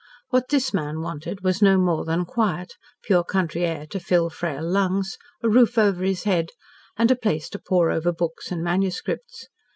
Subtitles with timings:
[0.29, 4.67] What this man wanted was no more than quiet, pure country air to fill frail
[4.67, 6.47] lungs, a roof over his head,
[6.97, 9.47] and a place to pore over books and manuscripts.